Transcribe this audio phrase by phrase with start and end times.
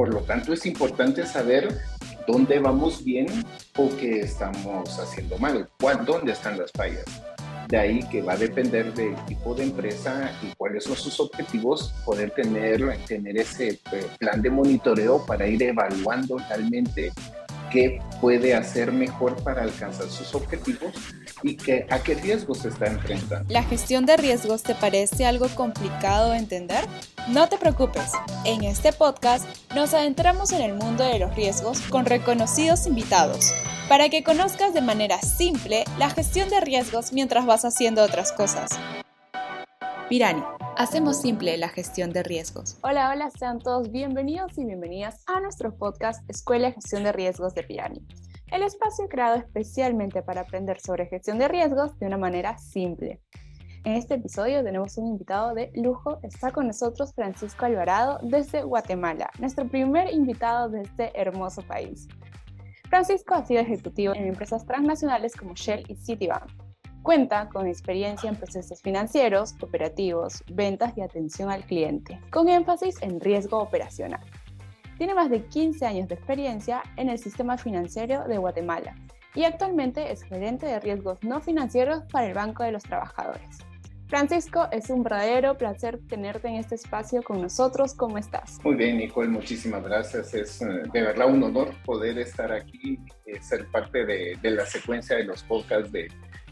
[0.00, 1.68] por lo tanto, es importante saber
[2.26, 3.26] dónde vamos bien
[3.76, 5.68] o qué estamos haciendo mal,
[6.06, 7.04] dónde están las fallas.
[7.68, 11.92] De ahí que va a depender del tipo de empresa y cuáles son sus objetivos,
[12.06, 17.12] poder tener, tener ese eh, plan de monitoreo para ir evaluando realmente
[17.70, 20.92] qué puede hacer mejor para alcanzar sus objetivos
[21.42, 23.52] y que, a qué riesgos se está enfrentando.
[23.52, 26.84] ¿La gestión de riesgos te parece algo complicado de entender?
[27.28, 28.12] No te preocupes,
[28.44, 33.54] en este podcast nos adentramos en el mundo de los riesgos con reconocidos invitados
[33.88, 38.70] para que conozcas de manera simple la gestión de riesgos mientras vas haciendo otras cosas.
[40.10, 40.42] Pirani,
[40.76, 42.76] hacemos simple la gestión de riesgos.
[42.82, 47.54] Hola, hola, sean todos bienvenidos y bienvenidas a nuestro podcast Escuela de Gestión de Riesgos
[47.54, 48.04] de Pirani,
[48.50, 53.20] el espacio creado especialmente para aprender sobre gestión de riesgos de una manera simple.
[53.84, 56.18] En este episodio tenemos un invitado de lujo.
[56.24, 62.08] Está con nosotros Francisco Alvarado desde Guatemala, nuestro primer invitado de este hermoso país.
[62.88, 66.69] Francisco ha sido ejecutivo en empresas transnacionales como Shell y Citibank.
[67.10, 73.18] Cuenta con experiencia en procesos financieros, operativos, ventas y atención al cliente, con énfasis en
[73.18, 74.20] riesgo operacional.
[74.96, 78.94] Tiene más de 15 años de experiencia en el sistema financiero de Guatemala
[79.34, 83.58] y actualmente es gerente de riesgos no financieros para el Banco de los Trabajadores.
[84.06, 87.94] Francisco, es un verdadero placer tenerte en este espacio con nosotros.
[87.94, 88.58] ¿Cómo estás?
[88.62, 90.34] Muy bien, Nicole, muchísimas gracias.
[90.34, 95.16] Es eh, de verdad un honor poder estar aquí, eh, ser parte de, la secuencia
[95.16, 96.08] de los podcasts de,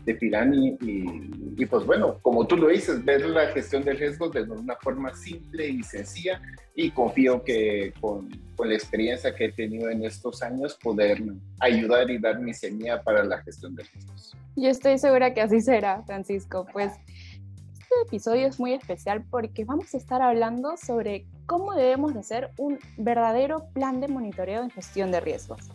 [0.09, 4.43] de Pirani y, pues bueno, como tú lo dices, ver la gestión de riesgos de
[4.43, 6.41] una forma simple y sencilla
[6.75, 11.23] y confío que con, con, la experiencia que he tenido en estos años poder
[11.61, 14.35] ayudar y dar mi semilla para la gestión de riesgos.
[14.57, 16.67] Yo estoy segura que así será, Francisco.
[16.73, 16.93] Pues
[17.91, 22.51] este episodio es muy especial porque vamos a estar hablando sobre cómo debemos de hacer
[22.57, 25.71] un verdadero plan de monitoreo en gestión de riesgos.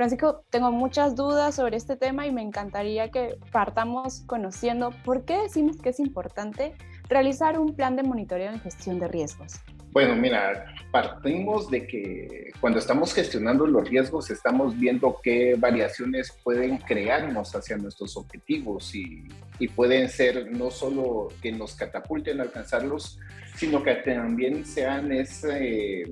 [0.00, 5.36] Francisco, tengo muchas dudas sobre este tema y me encantaría que partamos conociendo por qué
[5.42, 6.72] decimos que es importante
[7.10, 9.60] realizar un plan de monitoreo en gestión de riesgos.
[9.92, 16.78] Bueno, mira, partimos de que cuando estamos gestionando los riesgos estamos viendo qué variaciones pueden
[16.78, 19.28] crearnos hacia nuestros objetivos y,
[19.76, 23.18] pueden ser no solo que nos catapulten a alcanzarlos,
[23.56, 26.06] sino que también sean ese,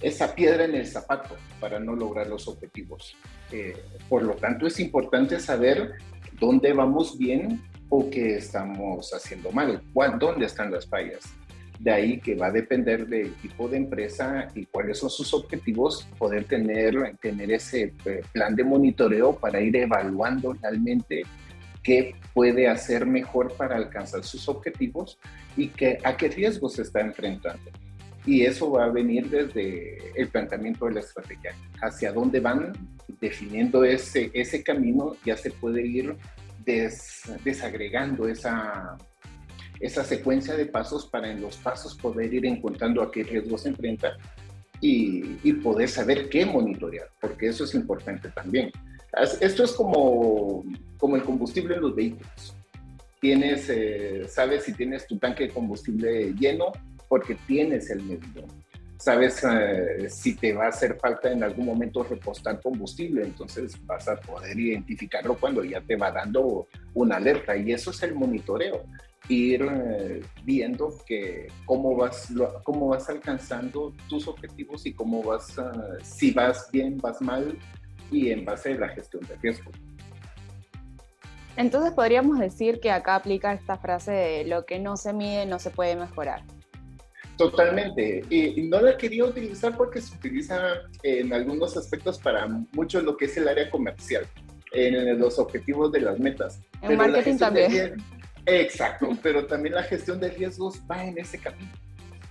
[0.00, 3.16] esa piedra en el zapato para no lograr los objetivos.
[3.52, 3.76] Eh,
[4.08, 5.92] por lo tanto, es importante saber
[6.38, 9.82] dónde vamos bien o qué estamos haciendo mal,
[10.18, 11.24] dónde están las fallas.
[11.78, 16.06] De ahí que va a depender del tipo de empresa y cuáles son sus objetivos,
[16.18, 21.22] poder tener, tener ese eh, plan de monitoreo para ir evaluando realmente
[21.82, 25.18] qué puede hacer mejor para alcanzar sus objetivos
[25.56, 27.70] y que, a qué riesgos se está enfrentando.
[28.26, 31.54] Y eso va a venir desde el planteamiento de la estrategia.
[31.80, 32.72] Hacia dónde van
[33.20, 36.16] definiendo ese, ese camino, ya se puede ir
[37.44, 38.96] desagregando esa,
[39.80, 43.70] esa secuencia de pasos para en los pasos poder ir encontrando a qué riesgos se
[43.70, 44.16] enfrenta
[44.80, 48.70] y, y, poder saber qué monitorear, porque eso es importante también.
[49.40, 50.64] Esto es como,
[50.96, 52.54] como el combustible en los vehículos.
[53.20, 56.72] Tienes, eh, sabes si tienes tu tanque de combustible lleno
[57.10, 58.46] porque tienes el medidor.
[58.96, 64.06] Sabes eh, si te va a hacer falta en algún momento repostar combustible, entonces vas
[64.06, 68.84] a poder identificarlo cuando ya te va dando una alerta y eso es el monitoreo
[69.28, 72.28] ir eh, viendo que cómo vas,
[72.62, 75.72] cómo vas alcanzando tus objetivos y cómo vas, ah,
[76.02, 77.58] si vas bien, vas mal,
[78.10, 79.70] y en base a la gestión de riesgo.
[81.56, 85.58] Entonces podríamos decir que acá aplica esta frase de lo que no se mide no
[85.58, 86.42] se puede mejorar.
[87.40, 88.22] Totalmente.
[88.28, 93.24] Y no la quería utilizar porque se utiliza en algunos aspectos para mucho lo que
[93.24, 94.26] es el área comercial,
[94.72, 96.60] en los objetivos de las metas.
[96.82, 97.96] En marketing también.
[98.44, 101.70] Exacto, pero también la gestión de riesgos va en ese camino.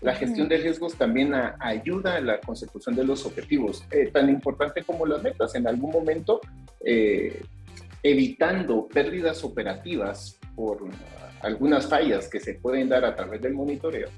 [0.01, 4.83] La gestión de riesgos también ayuda a la consecución de los objetivos, eh, tan importante
[4.83, 5.55] como las metas.
[5.55, 6.39] En algún momento,
[6.85, 7.41] eh,
[8.03, 10.83] evitando pérdidas operativas por
[11.41, 14.09] algunas fallas que se pueden dar a través del monitoreo,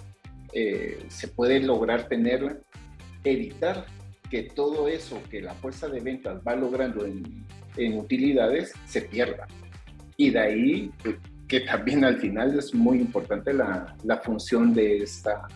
[0.53, 2.61] eh, se puede lograr tener,
[3.23, 3.85] evitar
[4.29, 7.45] que todo eso que la fuerza de ventas va logrando en,
[7.77, 9.47] en utilidades se pierda.
[10.17, 10.91] Y de ahí
[11.47, 15.49] que también al final es muy importante la, la función de esta,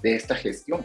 [0.00, 0.84] de esta gestión.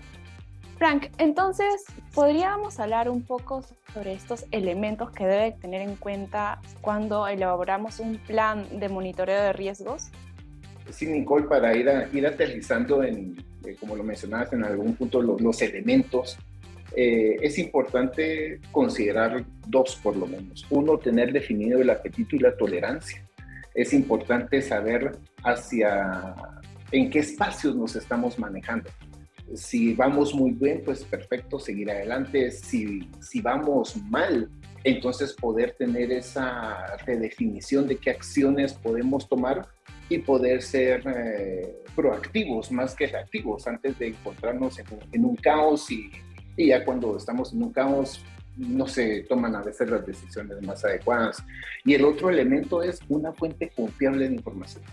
[0.80, 1.86] Frank, entonces,
[2.16, 3.64] ¿podríamos hablar un poco
[3.94, 9.54] sobre estos elementos que debe tener en cuenta cuando elaboramos un plan de monitoreo de
[9.54, 10.10] riesgos?
[10.90, 15.62] Sí, Nicole, para ir, ir aterrizando en, eh, como lo mencionaste en algún punto, los,
[15.62, 16.38] elementos,
[16.96, 20.66] eh, es importante considerar dos por lo menos.
[20.70, 23.26] Uno, tener definido el apetito y la tolerancia.
[23.74, 25.12] Es importante saber
[25.44, 26.36] hacia
[26.92, 28.90] en qué espacios nos estamos manejando.
[29.54, 32.50] Si vamos muy bien, pues perfecto, seguir adelante.
[32.52, 34.50] Si, si vamos mal,
[34.84, 39.68] entonces poder tener esa redefinición de qué acciones podemos tomar
[40.10, 46.12] y poder ser eh, proactivos más que reactivos antes de encontrarnos en, un caos y,
[46.56, 48.24] y, ya cuando estamos en un caos
[48.58, 51.44] no se toman a veces las decisiones más adecuadas.
[51.84, 54.84] Y el otro elemento es una fuente confiable de información.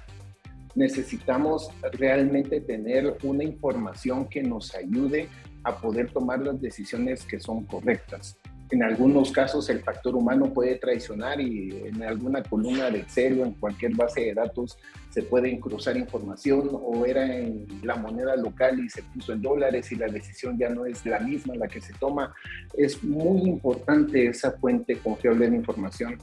[0.75, 5.29] Necesitamos realmente tener una información que nos ayude
[5.63, 8.37] a poder tomar las decisiones que son correctas
[8.73, 13.45] en algunos casos el factor humano puede traicionar y en alguna columna de Excel o
[13.45, 14.79] en cualquier base de datos
[15.11, 19.93] se puede cruzar información o era en la moneda local y se puso en dólares
[19.93, 22.35] y la decisión ya no es la misma la que se toma.
[22.75, 26.17] Es muy importante esa fuente confiable de información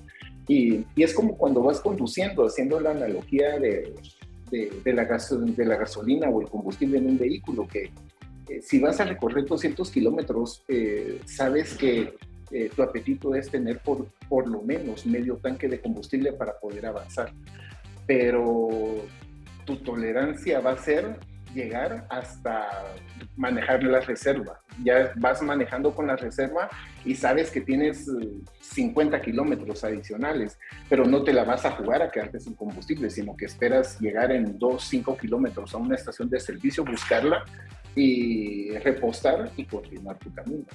[0.48, 3.94] y, y es como cuando vas conduciendo, haciendo la analogía de,
[4.50, 7.92] de, la, de la gasolina o el combustible en un vehículo que
[8.50, 12.16] eh, si vas a recorrer 200 kilómetros, eh, sabes que
[12.52, 16.86] eh, tu apetito es tener por, por lo menos medio tanque de combustible para poder
[16.86, 17.32] avanzar.
[18.06, 18.70] Pero
[19.66, 21.18] tu tolerancia va a ser
[21.54, 22.68] llegar hasta
[23.36, 24.62] manejar la reserva.
[24.84, 26.70] Ya vas manejando con la reserva
[27.06, 28.10] y sabes que tienes
[28.62, 30.58] 50 eh, kilómetros adicionales,
[30.88, 34.32] pero no te la vas a jugar a quedarte sin combustible, sino que esperas llegar
[34.32, 37.44] en 2, 5 kilómetros a una estación de servicio, buscarla
[37.96, 40.66] y repostar y continuar tu camino.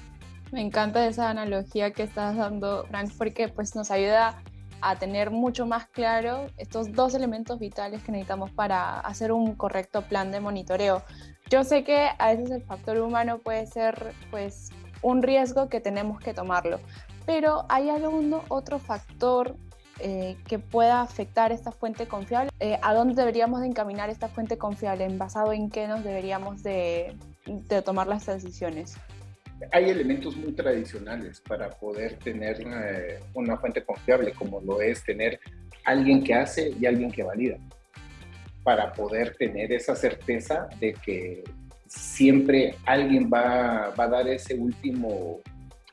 [0.55, 4.41] Me encanta esa analogía que estás dando, Frank, porque pues nos ayuda
[4.81, 10.03] a tener mucho más claro estos dos elementos vitales que necesitamos para hacer un correcto
[10.03, 11.03] plan de monitoreo.
[11.51, 14.71] Yo sé que a veces el factor humano puede ser pues
[15.03, 16.79] un riesgo que tenemos que tomarlo,
[17.27, 19.57] pero ¿hay algún otro factor
[19.99, 22.53] eh, que pueda afectar esta fuente confiable?
[22.61, 25.05] Eh, ¿A dónde deberíamos de encaminar esta fuente confiable?
[25.05, 27.17] ¿En basado en qué nos deberíamos de,
[27.85, 28.97] tomar las decisiones?
[29.73, 35.41] Hay elementos muy tradicionales para poder tener eh, una fuente confiable, como lo es tener
[35.85, 37.59] alguien que hace y alguien que valida,
[38.63, 41.45] para poder tener esa certeza de que
[41.87, 45.41] siempre alguien va, va a dar ese último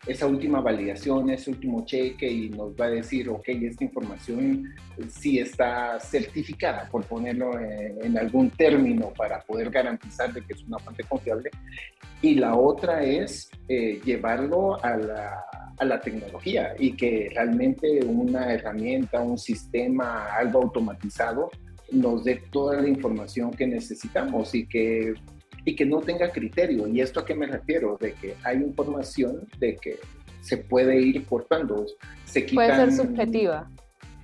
[0.07, 4.73] esa última validación, ese último cheque y nos va a decir, ok, esta información
[5.09, 10.79] sí está certificada, por ponerlo en, algún término para poder garantizar de que es una
[10.79, 11.49] fuente confiable.
[12.21, 15.43] Y la otra es eh, llevarlo a la,
[15.77, 21.49] a la tecnología y que realmente una herramienta, un sistema, algo automatizado
[21.91, 25.13] nos dé toda la información que necesitamos y que
[25.65, 26.87] y que no tenga criterio.
[26.87, 27.97] ¿Y esto a qué me refiero?
[27.99, 29.99] De que hay información de que
[30.41, 31.85] se puede ir cortando.
[32.25, 33.69] Se puede ser subjetiva.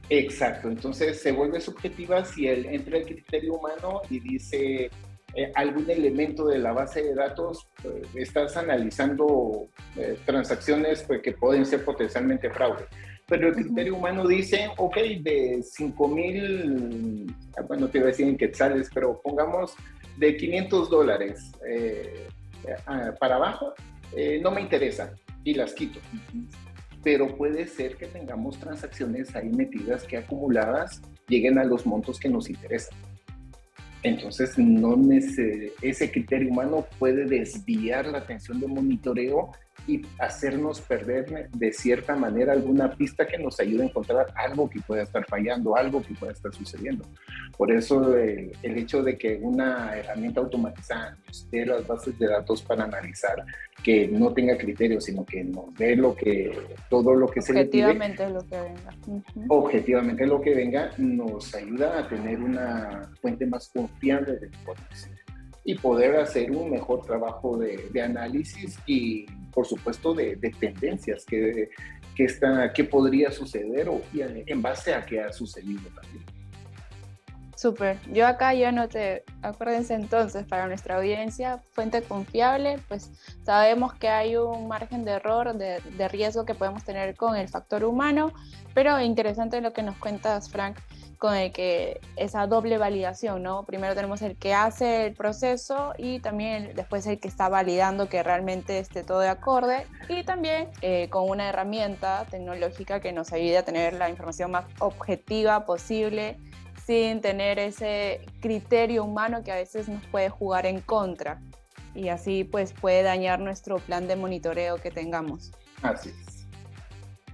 [0.09, 4.89] Exacto, entonces se vuelve subjetiva si él entra el criterio humano y dice
[5.35, 9.67] eh, algún elemento de la base de datos, eh, estás analizando
[9.97, 12.85] eh, transacciones pues, que pueden ser potencialmente fraude.
[13.27, 17.35] Pero el criterio humano dice, ok, de 5 mil,
[17.67, 19.75] bueno, te iba a decir en quetzales, pero pongamos
[20.17, 22.27] de 500 dólares eh,
[23.19, 23.73] para abajo,
[24.15, 25.99] eh, no me interesa y las quito.
[27.03, 32.29] Pero puede ser que tengamos transacciones ahí metidas que acumuladas lleguen a los montos que
[32.29, 32.97] nos interesan.
[34.03, 34.95] Entonces, no
[35.81, 39.51] ese criterio humano puede desviar la atención de monitoreo
[39.87, 44.81] y hacernos perder de cierta manera alguna pista que nos ayude a encontrar algo que
[44.81, 47.05] pueda estar fallando, algo que pueda estar sucediendo.
[47.57, 52.27] Por eso eh, el hecho de que una herramienta automatizada nos dé las bases de
[52.27, 53.43] datos para analizar,
[53.83, 56.51] que no tenga criterios, sino que nos dé lo que,
[56.89, 57.85] todo lo que se le pide.
[57.85, 59.47] Objetivamente lo que venga.
[59.47, 65.16] Objetivamente lo que venga nos ayuda a tener una fuente más confiable de información
[65.67, 69.25] y poder hacer un mejor trabajo de, de análisis y
[69.57, 71.71] por supuesto, de, tendencias que,
[72.15, 76.23] que, está, que podría suceder o en base a qué ha sucedido también.
[77.57, 77.99] Súper.
[78.13, 83.09] Yo acá yo te acuérdense entonces, para nuestra audiencia, fuente confiable, pues
[83.43, 87.49] sabemos que hay un margen de error, de, de riesgo que podemos tener con el
[87.49, 88.31] factor humano,
[88.75, 90.77] pero interesante lo que nos cuentas, Frank,
[91.17, 93.65] con el que esa doble validación, ¿no?
[93.65, 98.21] Primero tenemos el que hace el proceso y también después el que está validando que
[98.21, 103.57] realmente esté todo de acorde y también eh, con una herramienta tecnológica que nos ayude
[103.57, 106.37] a tener la información más objetiva posible
[106.87, 111.41] sin tener ese criterio humano que a veces nos puede jugar en contra.
[111.93, 115.51] y así pues puede dañar nuestro plan de monitoreo que tengamos.
[115.81, 116.47] Así es.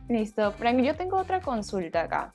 [0.10, 0.51] Listo.
[0.53, 2.33] Frank, yo tengo otra consulta acá.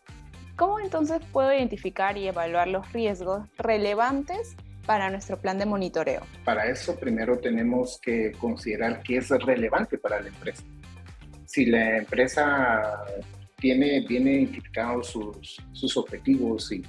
[0.56, 4.56] ¿Cómo entonces puedo identificar y evaluar los riesgos relevantes
[4.86, 6.22] para nuestro plan de monitoreo?
[6.44, 10.62] Para eso primero tenemos que considerar qué es relevante para la empresa.
[11.46, 13.04] Si la empresa
[13.58, 16.82] tiene bien identificados sus, sus objetivos y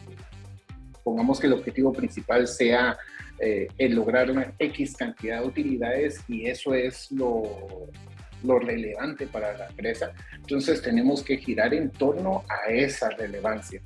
[1.03, 2.97] pongamos que el objetivo principal sea
[3.39, 7.89] eh, el lograr una X cantidad de utilidades y eso es lo,
[8.43, 13.81] lo relevante para la empresa, entonces tenemos que girar en torno a esa relevancia.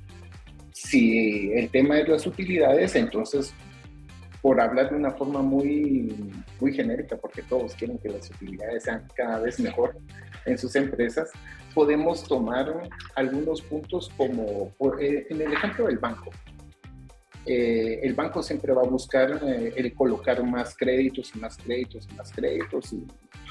[0.72, 3.54] Si el tema es las utilidades, entonces
[4.42, 6.14] por hablar de una forma muy,
[6.60, 9.96] muy genérica, porque todos quieren que las utilidades sean cada vez mejor
[10.46, 11.30] en sus empresas,
[11.74, 16.30] podemos tomar algunos puntos como por, eh, en el ejemplo del banco.
[17.46, 22.08] Eh, el banco siempre va a buscar eh, el colocar más créditos y más créditos
[22.10, 23.06] y más créditos y,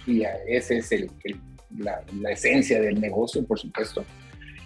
[0.08, 1.12] y ese es el,
[1.78, 4.04] la, la, esencia del negocio, por supuesto.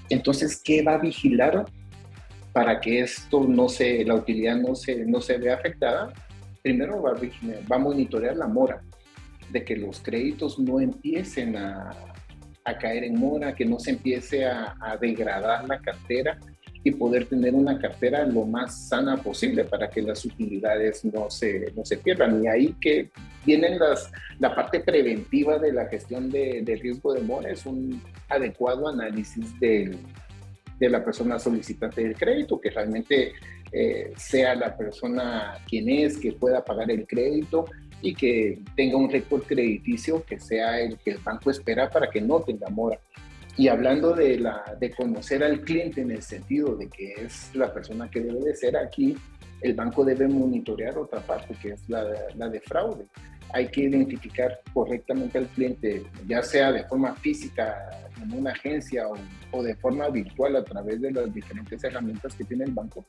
[0.09, 1.65] Entonces, ¿qué va a vigilar
[2.53, 6.13] para que esto no se, la utilidad no se, no se vea afectada,
[6.67, 7.13] primero va
[7.75, 8.81] a, monitorear la mora,
[9.49, 11.91] de que los créditos no empiecen a,
[12.65, 16.37] a caer en mora, que no se empiece a, a, degradar la cartera
[16.83, 21.71] y poder tener una cartera lo más sana posible para que las utilidades no se,
[21.73, 22.43] no se pierdan.
[22.43, 23.11] Y ahí que
[23.45, 28.01] vienen las, la parte preventiva de la gestión de, de riesgo de mora, es un
[28.27, 29.97] adecuado análisis del
[30.79, 33.33] de la persona solicitante del crédito, que realmente
[33.71, 37.65] eh, sea la persona quien es, que pueda pagar el crédito
[38.01, 42.21] y que tenga un récord crediticio que sea el que el banco espera para que
[42.21, 42.99] no tenga mora.
[43.57, 47.73] Y hablando de, la, de conocer al cliente en el sentido de que es la
[47.73, 49.15] persona que debe de ser aquí,
[49.61, 52.05] el banco debe monitorear otra parte, que es la,
[52.35, 53.07] la de fraude
[53.53, 57.89] hay que identificar correctamente al cliente, ya sea de forma física
[58.21, 59.05] en una agencia
[59.51, 63.05] o, de forma virtual a través de las diferentes herramientas que tiene el banco,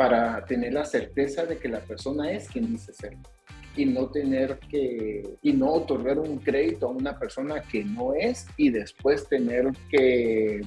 [0.00, 3.18] para tener la certeza de que la persona es quien dice ser
[3.76, 8.46] y no tener que y no otorgar un crédito a una persona que no es
[8.56, 10.62] y después tener que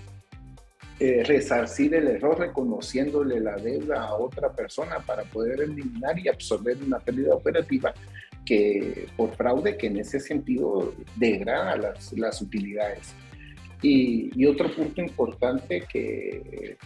[1.00, 6.78] eh, resarcir el error reconociéndole la deuda a otra persona para poder eliminar y absorber
[6.86, 7.92] una pérdida operativa
[8.46, 13.16] que por fraude que en ese sentido degrada las, las utilidades.
[13.82, 16.78] Y, y, otro punto importante que,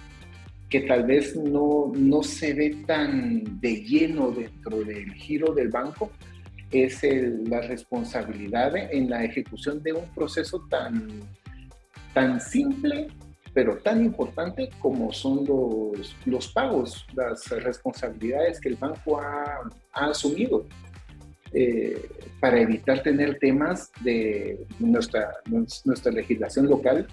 [0.70, 6.12] que tal vez no, no se ve tan de lleno dentro del giro del banco
[6.72, 7.02] es
[7.48, 11.22] la responsabilidad en la ejecución de un proceso tan,
[12.14, 13.08] tan simple
[13.58, 19.62] pero tan importante como son los, los pagos, las responsabilidades que el banco ha,
[19.94, 20.68] asumido.
[21.52, 22.08] Eh,
[22.40, 25.38] para evitar tener temas de nuestra,
[25.86, 27.08] nuestra legislación local,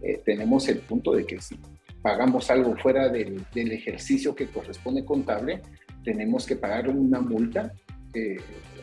[0.00, 1.58] eh, tenemos el punto de que si
[2.02, 5.62] pagamos algo fuera del, del, ejercicio que corresponde contable,
[6.04, 7.72] tenemos que pagar una multa
[8.14, 8.38] eh,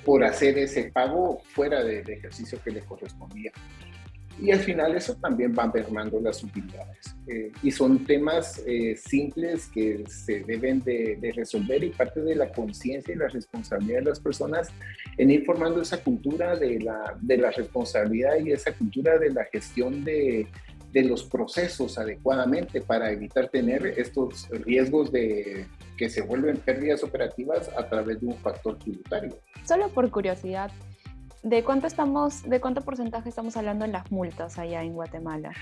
[0.05, 3.51] por hacer ese pago fuera del ejercicio que le correspondía
[4.39, 7.15] y al final eso también va mermando las utilidades.
[7.27, 12.36] Eh, y son temas eh, simples que se deben de, de, resolver y parte de
[12.36, 14.69] la conciencia y la responsabilidad de las personas
[15.17, 19.45] en ir formando esa cultura de la, de la responsabilidad y esa cultura de la
[19.45, 20.47] gestión de,
[21.01, 27.70] de los procesos adecuadamente para evitar tener estos riesgos de que se vuelven pérdidas operativas
[27.77, 29.38] a través de un factor tributario.
[29.63, 30.72] Solo por curiosidad,
[31.44, 35.54] ¿De cuánto, estamos, ¿De cuánto porcentaje estamos hablando en las multas allá en Guatemala?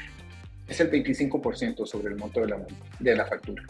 [0.68, 2.66] Es el 25% sobre el monto de la,
[3.00, 3.64] de la factura.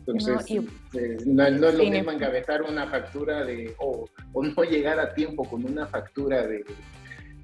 [0.00, 4.42] Entonces, no, y, eh, no, no es lo mismo engavetar una factura de, o, o,
[4.44, 6.64] no llegar a tiempo con una factura de,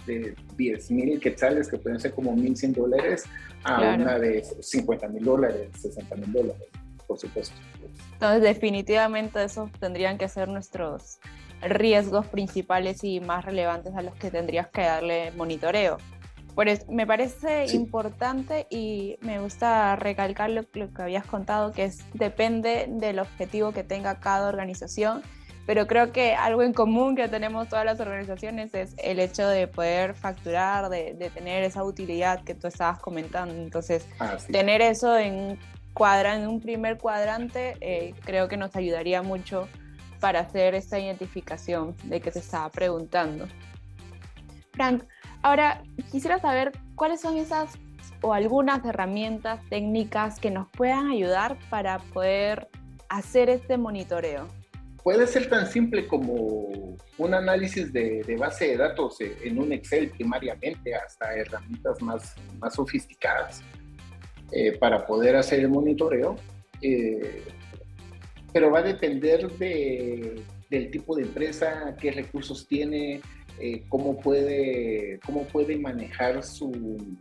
[0.06, 3.24] de 10 mil quetzales, que pueden ser como 1.100 dólares,
[3.64, 4.02] a claro.
[4.02, 6.68] una de 50 mil dólares, 60 mil dólares,
[7.06, 7.54] por supuesto.
[8.12, 11.18] Entonces, definitivamente eso tendrían que ser nuestros
[11.62, 15.98] riesgos principales y más relevantes a los que tendrías que darle monitoreo.
[16.54, 17.76] Por eso, me parece sí.
[17.76, 23.72] importante y me gusta recalcar lo, lo, que habías contado, que es, depende del objetivo
[23.72, 25.22] que tenga cada organización,
[25.66, 29.66] pero creo que algo en común que tenemos todas las organizaciones es el hecho de
[29.66, 33.54] poder facturar, de, de tener esa utilidad que tú estabas comentando.
[33.54, 34.52] Entonces, ah, sí.
[34.52, 35.58] tener eso en,
[35.96, 39.66] cuadra, en un primer cuadrante eh, creo que nos ayudaría mucho
[40.20, 43.48] para hacer esta identificación de que se estaba preguntando.
[44.74, 45.04] Frank,
[45.40, 45.82] ahora
[46.12, 47.78] quisiera saber cuáles son esas
[48.20, 52.68] o algunas herramientas técnicas que nos puedan ayudar para poder
[53.08, 54.48] hacer este monitoreo.
[55.06, 60.96] Puede ser tan simple como un análisis de, base de datos en un Excel primariamente
[60.96, 63.62] hasta herramientas más, más sofisticadas
[64.50, 66.34] eh, para poder hacer el monitoreo.
[66.82, 67.44] Eh,
[68.52, 73.20] pero va a depender de, del tipo de empresa, qué recursos tiene,
[73.60, 77.16] eh, cómo, puede, cómo puede manejar su,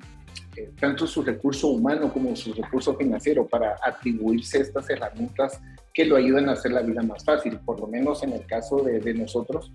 [0.79, 5.61] tanto su recurso humano como su recurso financiero para atribuirse estas herramientas
[5.95, 8.83] que lo ayudan a hacer la vida más fácil, por lo menos en el caso
[8.83, 9.71] de, nosotros,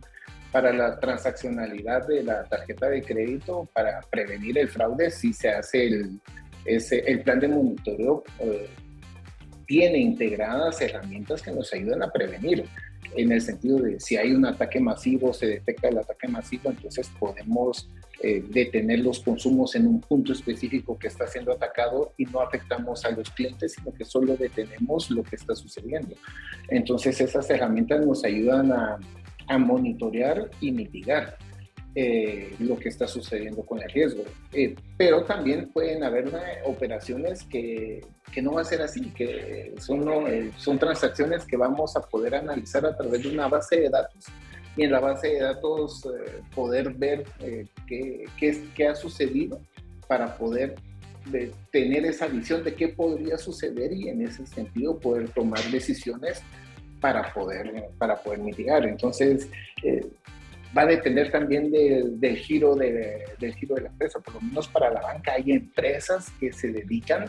[0.53, 5.87] para la transaccionalidad de la tarjeta de crédito, para prevenir el fraude, si se hace
[5.87, 6.21] el,
[6.67, 8.23] el plan de monitoreo.
[8.39, 8.69] Eh,
[9.67, 12.67] tiene integradas herramientas que nos ayudan a prevenir,
[13.17, 17.11] en el sentido de si hay un ataque masivo, se detecta el ataque masivo, entonces
[17.19, 17.89] podemos
[18.23, 23.05] eh, detener los consumos en un punto específico que está siendo atacado y no afectamos
[23.05, 26.15] a los clientes, sino que solo detenemos lo que está sucediendo.
[26.69, 28.99] Entonces esas herramientas nos ayudan a,
[29.49, 31.37] a monitorear y mitigar.
[31.97, 34.23] Eh, lo que está sucediendo con el riesgo.
[34.53, 36.31] Eh, pero también pueden haber
[36.65, 41.97] operaciones que, que, no va a ser así, que son, eh, son transacciones que vamos
[41.97, 44.25] a poder analizar a través de una base de datos
[44.77, 46.09] y en la base de datos
[46.55, 47.25] poder ver
[47.89, 49.61] qué, qué, qué, ha sucedido
[50.07, 50.77] para poder
[51.73, 56.41] tener esa visión de qué podría suceder y en ese sentido poder tomar decisiones
[57.01, 58.87] para poder, para poder mitigar.
[58.87, 59.49] Entonces,
[60.77, 64.21] va a depender también del, giro de, del giro de la empresa.
[64.21, 67.27] Por lo menos para la banca hay empresas que se dedican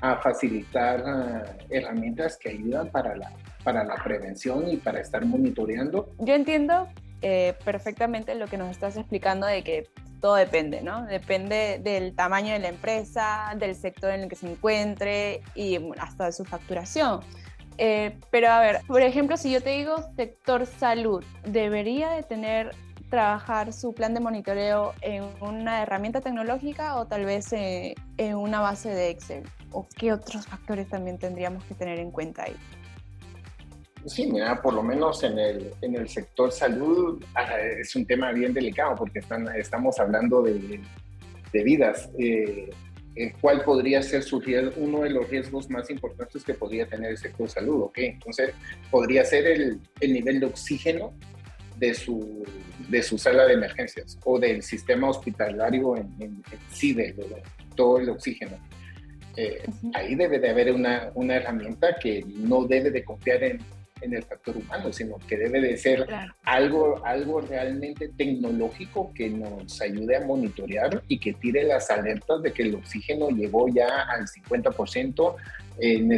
[0.00, 3.32] a facilitar ah, herramientas que ayudan para la,
[3.62, 6.14] para la prevención y para estar monitoreando.
[6.18, 6.88] Yo entiendo
[7.22, 9.88] eh, perfectamente lo que nos estás explicando de que
[10.20, 11.06] todo depende, ¿no?
[11.06, 16.26] Depende del tamaño de la empresa, del sector en el que se encuentre y hasta
[16.26, 17.20] de su facturación.
[17.82, 22.72] Eh, pero a ver, por ejemplo, si yo te digo sector salud, ¿debería de tener,
[23.08, 28.60] trabajar su plan de monitoreo en una herramienta tecnológica o tal vez eh, en una
[28.60, 29.44] base de Excel?
[29.72, 32.56] ¿O qué otros factores también tendríamos que tener en cuenta ahí?
[34.04, 38.30] Sí, mira, por lo menos en el, en el sector salud ah, es un tema
[38.32, 40.82] bien delicado porque están, estamos hablando de,
[41.50, 42.10] vidas.
[42.18, 42.68] Eh,
[43.16, 44.42] eh, cuál podría ser su
[44.76, 47.82] uno de los riesgos más importantes que podría tener el sector salud.
[47.82, 47.98] ¿ok?
[47.98, 48.52] Entonces,
[48.90, 51.12] podría ser el, el nivel de oxígeno
[51.76, 52.44] de su,
[52.88, 57.14] de su sala de emergencias o del sistema hospitalario en, en, sí, de,
[57.74, 58.58] todo el oxígeno.
[59.36, 59.62] Eh,
[59.94, 63.60] ahí debe de haber una, una herramienta que no debe de confiar en
[64.02, 66.06] en el factor humano, sino que debe de ser
[66.42, 72.52] algo, algo realmente tecnológico que nos ayude a monitorear y que tire las alertas de
[72.52, 75.36] que el oxígeno llegó ya al 50%.
[75.82, 76.12] En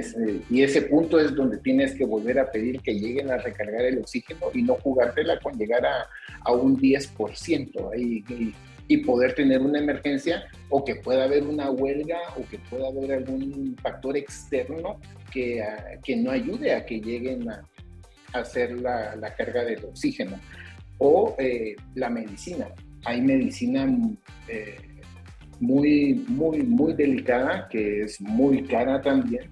[0.50, 3.98] y ese punto es donde tienes que volver a pedir que lleguen a recargar el
[3.98, 6.08] oxígeno y no jugártela con llegar a,
[6.44, 8.52] a un 10% ahí, y,
[8.88, 13.12] y poder tener una emergencia o que pueda haber una huelga o que pueda haber
[13.12, 15.00] algún factor externo
[15.32, 15.64] que,
[16.04, 17.66] que no ayude a que lleguen a,
[18.32, 20.38] hacer la, la carga del oxígeno.
[20.98, 22.68] O eh, la medicina.
[23.04, 23.86] Hay medicina
[24.48, 24.76] eh,
[25.58, 29.50] muy, muy, muy delicada, que es muy cara también,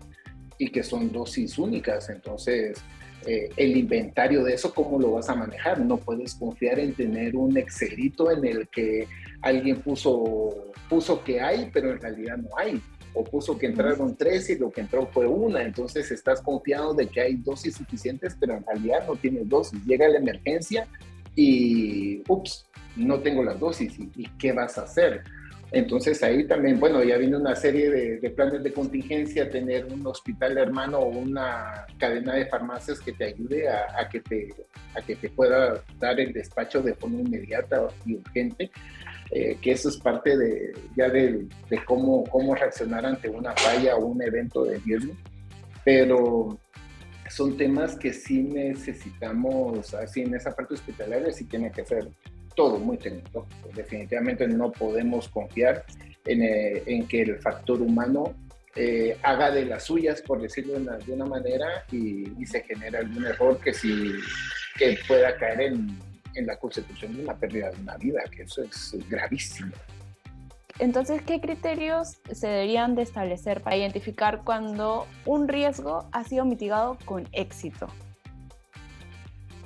[0.58, 2.08] y que son dosis únicas.
[2.10, 2.80] Entonces,
[3.26, 5.80] eh, el inventario de eso, ¿cómo lo vas a manejar?
[5.80, 9.06] No puedes confiar en tener un Excelito en el que
[9.42, 12.80] alguien puso, puso que hay, pero en realidad no hay
[13.14, 17.08] o puso que entraron tres y lo que entró fue una, entonces estás confiado de
[17.08, 19.84] que hay dosis suficientes, pero en realidad no tienes dosis.
[19.84, 20.86] Llega la emergencia
[21.34, 25.22] y, ups, no tengo las dosis, ¿y, qué vas a hacer?
[25.72, 30.58] Entonces ahí también, bueno, ya viene una serie de, planes de contingencia, tener un hospital
[30.58, 34.52] hermano o una cadena de farmacias que te ayude a, que, te,
[34.96, 38.70] a que te pueda dar el despacho de forma inmediata y urgente.
[39.32, 41.46] Eh, que eso es parte de, ya de,
[41.84, 45.14] cómo, cómo reaccionar ante una falla o un evento de riesgo,
[45.84, 46.58] pero
[47.28, 52.08] son temas que sí necesitamos, así en esa parte hospitalaria sí tiene que ser
[52.56, 53.46] todo muy técnico.
[53.72, 55.84] Definitivamente no podemos confiar
[56.26, 58.34] en, eh, en que el factor humano
[58.74, 62.98] eh, haga de las suyas, por decirlo de una, de manera, y, y, se genera
[62.98, 64.12] algún error que, sí,
[64.76, 68.62] que pueda caer en en la consecución de una pérdida de una vida, que eso
[68.62, 69.72] es gravísimo.
[70.80, 76.96] Entonces, ¿qué criterios se deberían de establecer para identificar cuando un riesgo ha sido mitigado
[77.04, 77.86] con éxito?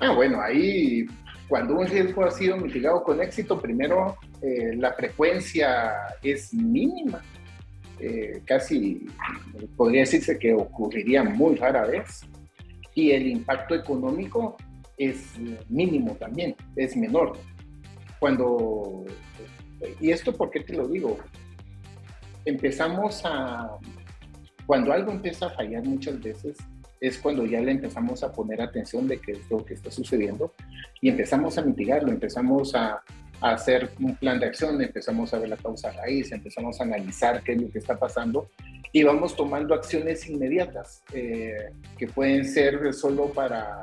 [0.00, 1.06] Ah, bueno, ahí
[1.46, 7.22] cuando un riesgo ha sido mitigado con éxito, primero eh, la frecuencia es mínima.
[8.00, 9.06] Eh, casi
[9.76, 12.22] podría decirse que ocurriría muy rara vez.
[12.96, 14.56] Y el impacto económico
[14.96, 15.34] es
[15.68, 17.36] mínimo también, es menor.
[18.18, 19.04] Cuando,
[20.00, 21.18] y esto por qué te lo digo,
[22.44, 23.70] empezamos a,
[24.66, 26.56] cuando algo empieza a fallar muchas veces,
[27.00, 30.54] es cuando ya le empezamos a poner atención de qué es lo que está sucediendo
[31.02, 33.02] y empezamos a mitigarlo, empezamos a,
[33.40, 37.42] a hacer un plan de acción, empezamos a ver la causa raíz, empezamos a analizar
[37.42, 38.48] qué es lo que está pasando
[38.94, 43.82] y vamos tomando acciones inmediatas eh, que pueden ser solo para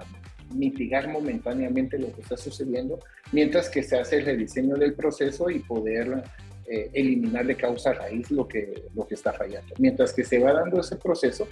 [0.54, 3.00] mitigar momentáneamente lo que está sucediendo,
[3.32, 6.24] mientras que se hace el rediseño del proceso y poder
[6.68, 9.74] eh, eliminar de causa raíz lo que, lo que está fallando.
[9.78, 11.48] Mientras que se va dando ese proceso,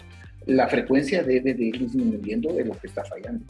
[0.46, 3.46] la frecuencia debe de ir disminuyendo de lo que está fallando.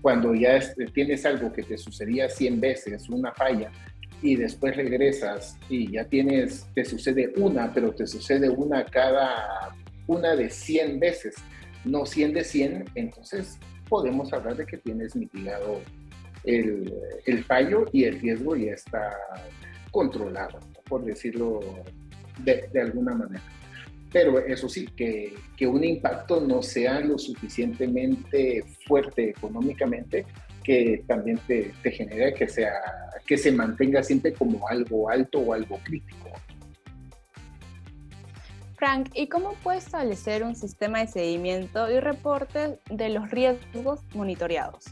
[0.00, 0.58] Cuando ya
[0.92, 3.70] tienes algo que te sucedía 100 veces, una falla,
[4.22, 9.74] y después regresas y ya tienes, te sucede una, pero te sucede una cada,
[10.06, 11.34] una de 100 veces,
[11.84, 13.58] no 100 de 100, entonces
[13.92, 15.82] podemos hablar de que tienes mitigado
[16.44, 16.90] el,
[17.26, 19.14] el fallo y el riesgo ya está
[19.90, 21.60] controlado, por decirlo
[22.38, 23.42] de, de alguna manera.
[24.10, 30.24] Pero eso sí, que, que, un impacto no sea lo suficientemente fuerte económicamente
[30.64, 32.72] que también te, te genere que, sea,
[33.26, 36.30] que se mantenga siempre como algo alto o algo crítico.
[38.82, 44.86] Frank, ¿y cómo puedes establecer un sistema de seguimiento y reporte de los riesgos monitoreados?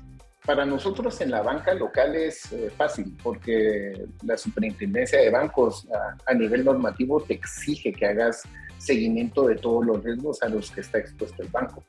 [0.47, 6.17] Para nosotros en la banca local es eh, fácil porque la superintendencia de bancos a,
[6.31, 8.45] a, nivel normativo te exige que hagas
[8.79, 11.83] seguimiento de todos los riesgos a los que está expuesto el banco.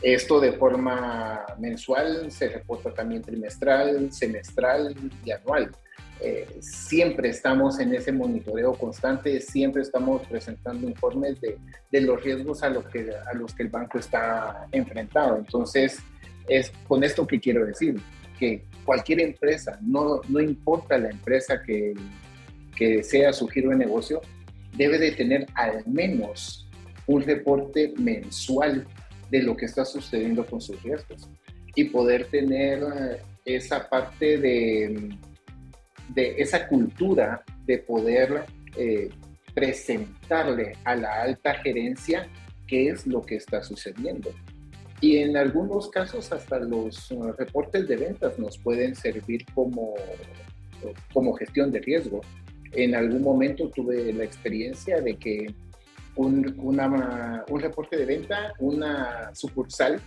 [0.00, 5.70] Esto de forma mensual, se reporta también trimestral, semestral y anual.
[6.20, 11.58] Eh, siempre estamos en ese monitoreo constante, siempre estamos presentando informes de,
[11.90, 15.36] de los riesgos a, lo que, a los que el banco está enfrentado.
[15.36, 15.98] Entonces,
[16.48, 18.00] es con esto que quiero decir,
[18.38, 21.94] que cualquier empresa, no, no importa la empresa que,
[22.76, 24.20] que sea su giro de negocio,
[24.76, 26.68] debe de tener al menos
[27.06, 28.86] un reporte mensual
[29.30, 31.28] de lo que está sucediendo con sus riesgos
[31.74, 35.16] y poder tener eh, esa parte de,
[36.08, 38.44] de esa cultura de poder
[38.76, 39.08] eh,
[39.54, 42.28] presentarle a la alta gerencia
[42.66, 44.30] qué es lo que está sucediendo.
[45.00, 49.94] Y en algunos casos hasta los uh, reportes de ventas nos pueden servir como,
[51.12, 52.20] como gestión de riesgo.
[52.72, 55.54] En algún momento tuve la experiencia de que
[56.16, 60.00] un, un reporte de venta, una sucursal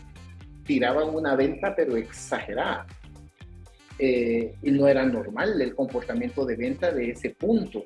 [0.65, 2.86] tiraba una venta pero exagerada.
[3.99, 7.86] Eh, y no era normal el comportamiento de venta de ese punto.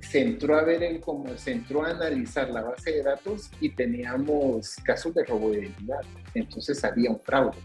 [0.00, 3.70] Se entró a ver el, como se entró a analizar la base de datos y
[3.70, 6.00] teníamos casos de robo de identidad.
[6.34, 7.58] Entonces había un fraude.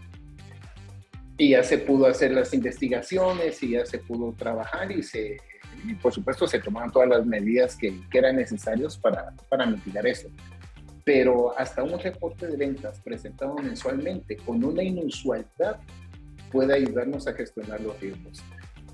[1.38, 5.38] Y ya se pudo hacer las investigaciones y ya se pudo trabajar y se
[5.84, 10.06] y por supuesto se tomaban todas las medidas que, que eran necesarias para, para mitigar
[10.06, 10.28] eso.
[11.04, 15.80] Pero hasta un reporte de ventas presentado mensualmente con una inusualidad
[16.50, 18.42] puede ayudarnos a gestionar los riesgos.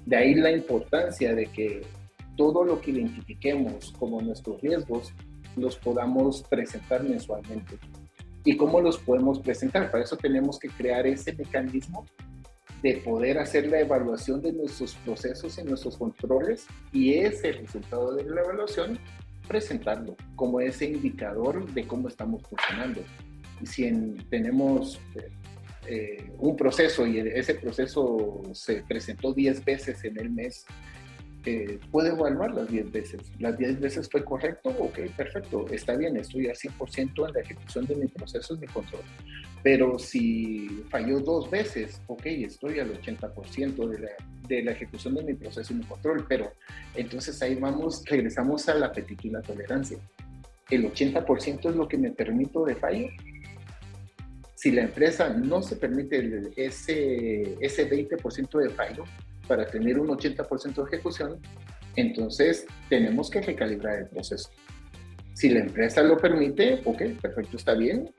[0.05, 1.83] De ahí la importancia de que
[2.37, 5.13] todo lo que identifiquemos como nuestros riesgos
[5.57, 7.79] los podamos presentar mensualmente.
[8.45, 9.91] ¿Y cómo los podemos presentar?
[9.91, 12.07] Para eso tenemos que crear ese mecanismo
[12.83, 18.25] de poder hacer la evaluación de nuestros procesos y nuestros controles y ese resultado de
[18.25, 18.99] la evaluación
[19.49, 23.01] presentarlo como ese indicador de cómo estamos funcionando.
[23.61, 23.91] Y si
[24.29, 25.01] tenemos
[25.89, 30.67] eh, un proceso y ese proceso se presentó 10 veces en el mes,
[31.45, 33.21] eh, puede evaluar las 10 veces.
[33.39, 37.87] Las 10 veces fue correcto, ok, perfecto, está bien, estoy al 100% en la ejecución
[37.87, 39.03] de mi proceso y mi control.
[39.63, 44.09] Pero si falló dos veces, ok, estoy al 80% de la,
[44.49, 46.53] de la ejecución de mi proceso y mi control, pero
[46.97, 49.99] entonces ahí vamos, regresamos al apetito y la tolerancia.
[50.69, 53.07] El 80% es lo que me permito de fallo.
[54.67, 59.05] Si la empresa no se permite ese, ese 20% de fallo
[59.47, 61.39] para tener un 80% de ejecución,
[61.95, 64.51] entonces tenemos que recalibrar el proceso.
[65.35, 68.11] Si la empresa lo permite, ok, perfecto, está bien.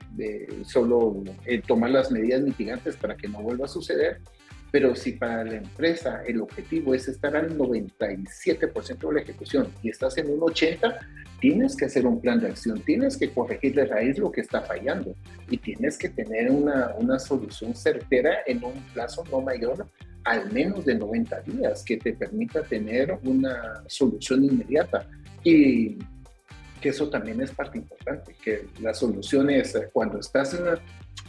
[0.64, 4.22] solo eh, tomar las medidas mitigantes para que no vuelva a suceder.
[4.70, 9.90] Pero si para la empresa el objetivo es estar al 97% de la ejecución y
[9.90, 10.98] estás en un 80%,
[11.40, 14.60] tienes que hacer un plan de acción, tienes que corregir de raíz lo que está
[14.62, 15.14] fallando
[15.48, 19.88] y tienes que tener una, una solución certera en un plazo no mayor
[20.24, 25.06] al menos de 90 días que te permita tener una solución inmediata.
[25.42, 25.98] Y
[26.80, 30.58] que eso también es parte importante, que las soluciones, eh, cuando estás,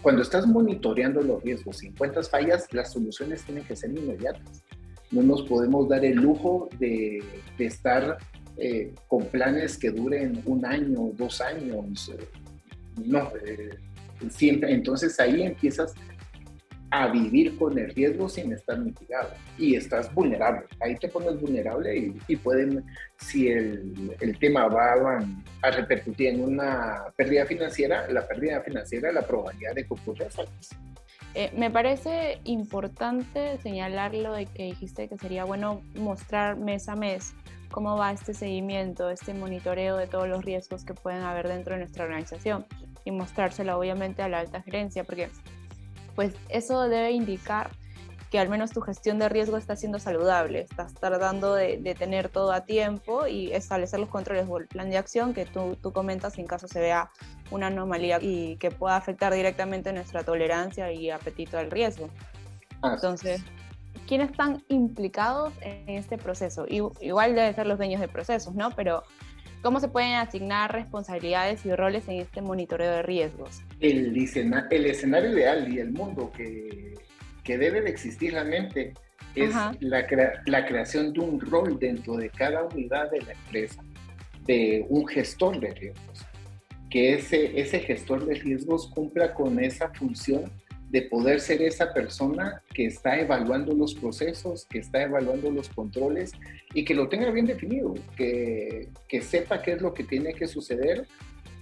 [0.02, 4.64] cuando estás monitoreando los riesgos y encuentras fallas, las soluciones tienen que ser inmediatas.
[5.12, 7.24] No nos podemos dar el lujo de,
[7.58, 8.18] de estar
[8.58, 12.10] eh, con planes que duren un año, dos años.
[12.10, 12.28] Eh,
[13.06, 13.32] no,
[14.30, 14.74] siempre.
[14.74, 15.94] Entonces ahí empiezas
[16.92, 20.66] a vivir con el riesgo sin estar mitigado y estás vulnerable.
[20.80, 22.84] Ahí te pones vulnerable y, pueden,
[23.18, 25.20] si el, el, tema va
[25.62, 30.38] a, repercutir en una pérdida financiera, la pérdida financiera, la probabilidad de que ocurra es
[31.36, 36.96] eh, me parece importante señalar lo de que dijiste que sería bueno mostrar mes a
[36.96, 37.36] mes
[37.70, 41.82] cómo va este seguimiento, este monitoreo de todos los riesgos que pueden haber dentro de
[41.82, 42.66] nuestra organización
[43.06, 45.30] y mostrárselo obviamente a la alta gerencia, porque
[46.20, 47.70] pues eso debe indicar
[48.30, 52.52] que al menos tu gestión de riesgo está siendo saludable, estás tratando de, tener todo
[52.52, 56.38] a tiempo y establecer los controles o el plan de acción que tú, tú comentas
[56.38, 57.10] en caso se vea
[57.52, 62.10] una anomalía y que pueda afectar directamente nuestra tolerancia y apetito al riesgo.
[62.84, 63.42] Entonces,
[64.06, 66.66] ¿quiénes están implicados en este proceso?
[66.68, 68.72] Igual deben ser los dueños de procesos, ¿no?
[68.72, 69.04] Pero
[69.62, 73.62] ¿Cómo se pueden asignar responsabilidades y roles en este monitoreo de riesgos?
[73.82, 76.96] El, el escenario ideal y el mundo que,
[77.44, 78.94] que debe de existir realmente
[79.36, 80.08] es la,
[80.46, 83.84] la, creación de un rol dentro de cada unidad de la empresa,
[84.46, 86.26] de un gestor de riesgos,
[86.90, 90.52] que ese, ese gestor de riesgos cumpla con esa función
[90.90, 96.32] de poder ser esa persona que está evaluando los procesos, que está evaluando los controles
[96.74, 100.48] y que lo tenga bien definido, que, que sepa qué es lo que tiene que
[100.48, 101.08] suceder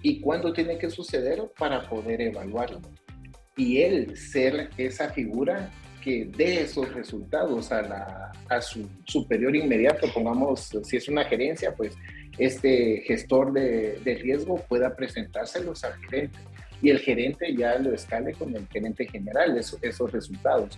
[0.01, 2.81] y cuándo tiene que suceder para poder evaluarlo.
[3.57, 10.07] Y él ser esa figura que dé esos resultados a, la, a su superior inmediato,
[10.13, 11.97] pongamos, si es una gerencia, pues
[12.37, 16.39] este gestor de, de riesgo pueda presentárselos al gerente
[16.81, 20.77] y el gerente ya lo escale con el gerente general esos resultados.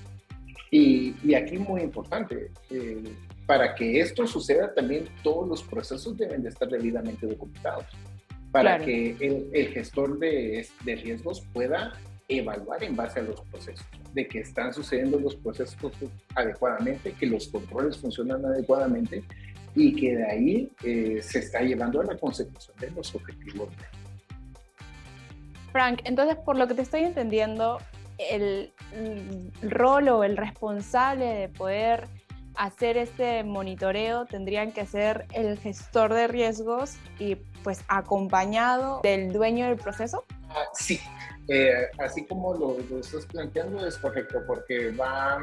[0.71, 3.03] Y, y, aquí muy importante, eh,
[3.47, 7.85] para que esto suceda también todos los procesos deben de estar debidamente documentados,
[8.51, 11.93] para que el, el gestor de, de, riesgos pueda
[12.27, 15.91] evaluar en base a los procesos, de que están sucediendo los procesos
[16.35, 19.23] adecuadamente, que los controles funcionan adecuadamente
[19.75, 23.69] y que de ahí eh, se está llevando a la consecución de los objetivos
[25.71, 27.79] Frank, entonces por lo que te estoy entendiendo,
[28.19, 28.73] el,
[29.61, 32.07] rol o el responsable de poder
[32.55, 39.67] hacer este monitoreo tendrían que ser el gestor de riesgos y pues acompañado del dueño
[39.67, 40.25] del proceso?
[40.49, 40.99] Ah, sí,
[41.47, 45.39] eh, así como lo, estás planteando es correcto porque va,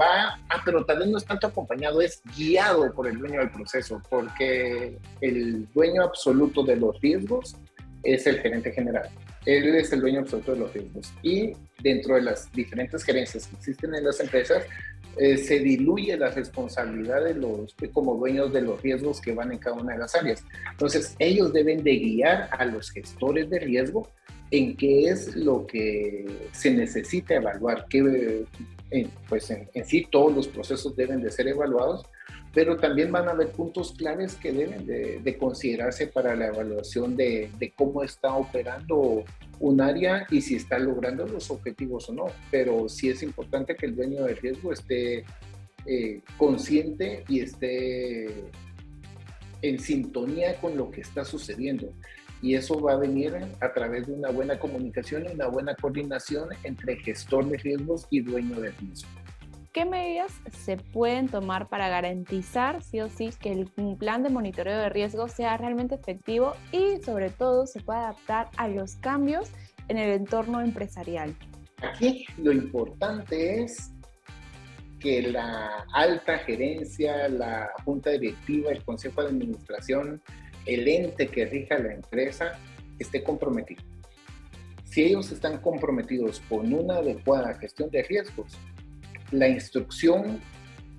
[0.00, 3.50] va, ah, pero tal vez no es tanto acompañado, es guiado por el dueño del
[3.50, 7.56] proceso porque el dueño absoluto de los riesgos
[8.02, 9.08] es el gerente general.
[9.44, 11.12] Él es el dueño absoluto de los riesgos.
[11.22, 14.64] Y dentro de las diferentes gerencias que existen en las empresas,
[15.16, 19.58] eh, se diluye la responsabilidad de los como dueños de los riesgos que van en
[19.58, 20.44] cada una de las áreas.
[20.70, 24.08] Entonces, ellos deben de guiar a los gestores de riesgo
[24.50, 28.44] en qué es lo que se necesita evaluar, que
[28.90, 32.06] eh, pues en, en, sí todos los procesos deben de ser evaluados,
[32.58, 37.52] pero también van a haber puntos claves que deben de, considerarse para la evaluación de,
[37.76, 39.22] cómo está operando
[39.60, 42.26] un área y si está logrando los objetivos o no.
[42.50, 45.24] Pero sí es importante que el dueño de riesgo esté
[45.86, 48.50] eh, consciente y esté
[49.62, 51.92] en sintonía con lo que está sucediendo.
[52.42, 56.48] Y eso va a venir a través de una buena comunicación y una buena coordinación
[56.64, 59.17] entre gestor de riesgos y dueño de riesgo.
[59.78, 64.76] ¿Qué medidas se pueden tomar para garantizar, sí o sí, que el plan de monitoreo
[64.76, 69.52] de riesgos sea realmente efectivo y sobre todo se pueda adaptar a los cambios
[69.86, 71.32] en el entorno empresarial?
[71.80, 73.92] Aquí lo importante es
[74.98, 80.20] que la alta gerencia, la junta directiva, el consejo de administración,
[80.66, 82.58] el ente que rija la empresa
[82.98, 83.84] esté comprometido.
[84.82, 88.58] Si ellos están comprometidos con una adecuada gestión de riesgos,
[89.30, 90.40] la instrucción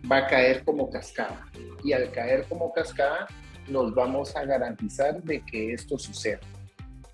[0.09, 1.45] va a caer como cascada
[1.83, 3.27] y al caer como cascada
[3.67, 6.39] nos vamos a garantizar de que esto suceda.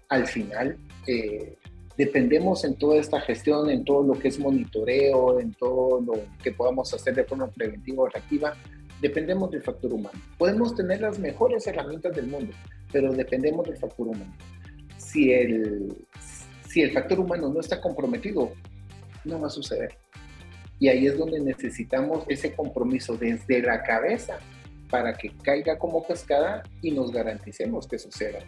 [0.09, 1.57] Al final, eh,
[1.97, 6.51] dependemos en toda esta gestión, en todo lo que es monitoreo, en todo lo que
[6.51, 8.53] podamos hacer de forma preventiva o reactiva,
[9.01, 10.19] dependemos del factor humano.
[10.37, 12.53] Podemos tener las mejores herramientas del mundo,
[12.91, 14.33] pero dependemos del factor humano.
[14.97, 15.95] Si el,
[16.69, 18.51] si el factor humano no está comprometido,
[19.25, 19.97] no va a suceder.
[20.79, 24.39] Y ahí es donde necesitamos ese compromiso desde la cabeza
[24.89, 28.39] para que caiga como cascada y nos garanticemos que suceda.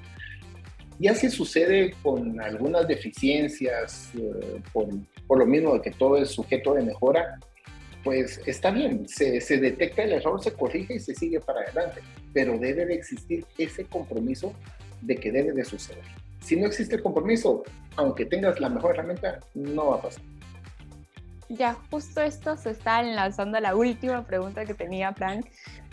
[0.99, 4.87] Y así sucede con algunas deficiencias, eh, por,
[5.27, 7.39] por, lo mismo de que todo es sujeto de mejora,
[8.03, 12.01] pues está bien, se, se, detecta el error, se corrige y se sigue para adelante,
[12.33, 14.53] pero debe de existir ese compromiso
[15.01, 16.03] de que debe de suceder.
[16.39, 17.63] Si no existe el compromiso,
[17.95, 20.23] aunque tengas la mejor herramienta, no va a pasar.
[21.49, 25.45] Ya, justo esto se está enlazando a la última pregunta que tenía Frank,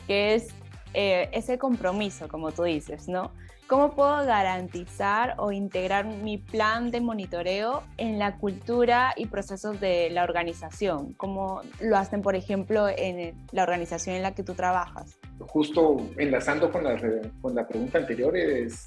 [0.06, 0.48] que es
[0.94, 3.32] eh, ese compromiso, como tú dices, ¿no?
[3.66, 10.10] ¿Cómo puedo garantizar o integrar mi plan de monitoreo en la cultura y procesos de
[10.10, 11.14] la organización?
[11.14, 15.18] ¿Cómo lo hacen, por ejemplo, en la organización en la que tú trabajas?
[15.38, 18.84] Justo enlazando con la, pregunta anterior, es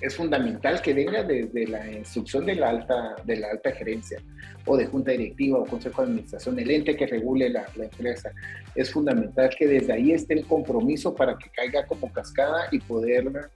[0.00, 4.22] es fundamental que venga desde la instrucción de la alta, de la alta gerencia
[4.64, 8.32] o de junta directiva o consejo de administración, el ente que regule la, la, empresa.
[8.74, 13.50] Es fundamental que desde ahí esté el compromiso para que caiga como cascada y poder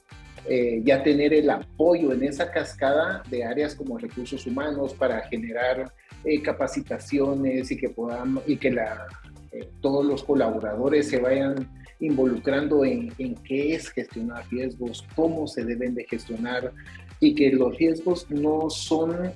[0.49, 5.93] eh, ya tener el apoyo en esa cascada de áreas como recursos humanos para generar
[6.25, 9.07] eh, capacitaciones y que podamos y que la,
[9.53, 11.71] eh, todos los colaboradores se vayan
[12.03, 16.73] involucrando en, en, qué es gestionar riesgos, cómo se deben de gestionar
[17.21, 19.33] y que los riesgos no son,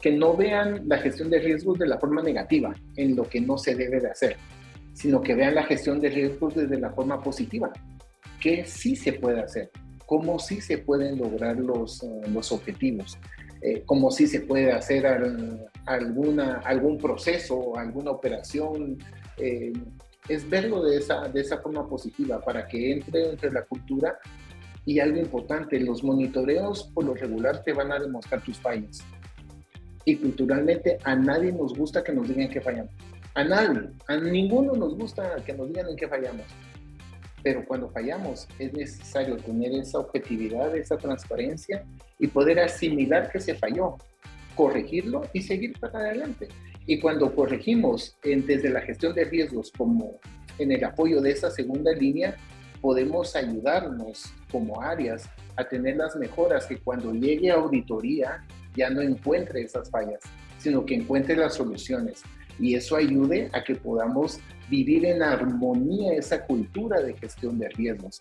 [0.00, 3.58] que no vean la gestión de riesgos de la forma negativa, en lo que no
[3.58, 4.36] se debe de hacer,
[4.94, 7.70] sino que vean la gestión de riesgos desde la forma positiva,
[8.40, 9.70] que sí se puede hacer,
[10.06, 13.18] cómo sí se pueden lograr los, uh, los objetivos.
[13.62, 18.98] Eh, cómo sí se puede hacer al, alguna, algún proceso, alguna operación,
[19.38, 19.72] eh,
[20.28, 24.18] es verlo de esa, de esa forma positiva para que entre entre la cultura
[24.86, 29.04] y algo importante, los monitoreos por lo regular te van a demostrar tus fallas.
[30.04, 32.92] Y culturalmente a nadie nos gusta que nos digan que fallamos.
[33.34, 36.46] A nadie, a ninguno nos gusta que nos digan en qué fallamos.
[37.42, 41.84] Pero cuando fallamos es necesario tener esa objetividad, esa transparencia
[42.20, 43.96] y poder asimilar que se falló,
[44.54, 46.46] corregirlo y seguir para adelante.
[46.86, 50.20] Y cuando corregimos en, desde la gestión de riesgos como
[50.58, 52.36] en el apoyo de esa segunda línea,
[52.80, 58.44] podemos ayudarnos como áreas a tener las mejoras que cuando llegue a auditoría
[58.76, 60.20] ya no encuentre esas fallas,
[60.58, 62.22] sino que encuentre las soluciones.
[62.58, 64.38] Y eso ayude a que podamos
[64.70, 68.20] vivir en armonía esa cultura de gestión de riesgos.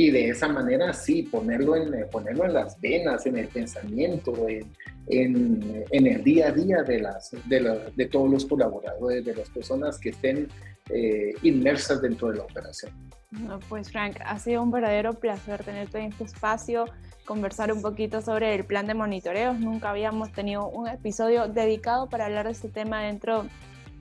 [0.00, 4.72] Y de esa manera sí, ponerlo en, ponerlo en las venas, en el pensamiento, en,
[5.08, 9.50] en, en, el día a día de, las, de, de, todos los colaboradores, de las
[9.50, 10.46] personas que estén
[10.90, 12.92] eh, inmersas dentro de la operación.
[13.32, 16.84] No, pues Frank, ha sido un verdadero placer tenerte en este espacio,
[17.24, 19.58] conversar un poquito sobre el plan de monitoreos.
[19.58, 23.46] Nunca habíamos tenido un episodio dedicado para hablar de este tema dentro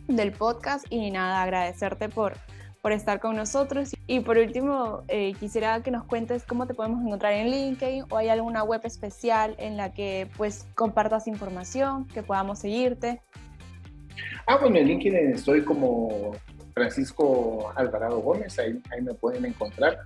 [0.08, 2.36] del podcast y nada, agradecerte por
[2.88, 3.92] por estar con nosotros.
[4.08, 8.16] Y por último, eh, quisiera que nos cuentes cómo te podemos encontrar en LinkedIn o
[8.16, 13.22] hay alguna web especial en la que pues compartas información, que podamos seguirte.
[14.46, 16.32] Ah, bueno, en LinkedIn estoy como
[16.74, 19.98] Francisco Alvarado Gómez, ahí, ahí me pueden encontrar.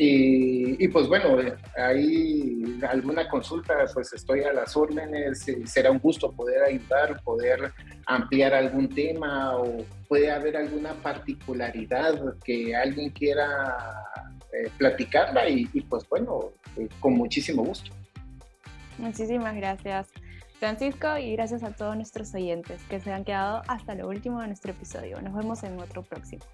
[0.00, 1.38] Y, y, pues bueno,
[1.76, 7.72] hay alguna consulta, pues estoy a las órdenes, será un gusto poder ayudar, poder
[8.06, 13.76] ampliar algún tema o puede haber alguna particularidad que alguien quiera
[14.52, 17.90] eh, platicarla y, y, pues bueno, eh, con muchísimo gusto.
[18.98, 20.06] Muchísimas gracias.
[20.60, 24.46] Francisco y gracias a todos nuestros oyentes que se han quedado hasta lo último de
[24.46, 25.20] nuestro episodio.
[25.22, 26.44] Nos vemos en otro próximo.